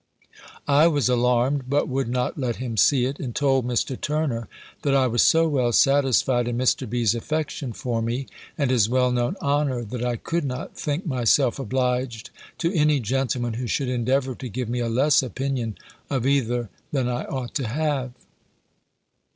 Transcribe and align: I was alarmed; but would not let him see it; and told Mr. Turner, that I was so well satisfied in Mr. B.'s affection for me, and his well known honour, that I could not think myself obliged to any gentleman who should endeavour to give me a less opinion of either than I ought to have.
I 0.67 0.87
was 0.87 1.09
alarmed; 1.09 1.69
but 1.69 1.87
would 1.87 2.07
not 2.09 2.35
let 2.35 2.55
him 2.55 2.75
see 2.75 3.05
it; 3.05 3.19
and 3.19 3.35
told 3.35 3.67
Mr. 3.67 4.01
Turner, 4.01 4.47
that 4.81 4.95
I 4.95 5.05
was 5.05 5.21
so 5.21 5.47
well 5.47 5.71
satisfied 5.71 6.47
in 6.47 6.57
Mr. 6.57 6.89
B.'s 6.89 7.13
affection 7.13 7.71
for 7.71 8.01
me, 8.01 8.25
and 8.57 8.71
his 8.71 8.89
well 8.89 9.11
known 9.11 9.35
honour, 9.43 9.83
that 9.83 10.03
I 10.03 10.15
could 10.15 10.43
not 10.43 10.75
think 10.75 11.05
myself 11.05 11.59
obliged 11.59 12.31
to 12.57 12.73
any 12.73 12.99
gentleman 12.99 13.53
who 13.53 13.67
should 13.67 13.89
endeavour 13.89 14.33
to 14.33 14.49
give 14.49 14.69
me 14.69 14.79
a 14.79 14.89
less 14.89 15.21
opinion 15.21 15.77
of 16.09 16.25
either 16.25 16.71
than 16.91 17.07
I 17.07 17.25
ought 17.25 17.53
to 17.53 17.67
have. 17.67 18.11